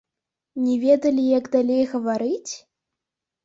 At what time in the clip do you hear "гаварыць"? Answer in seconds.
1.95-2.51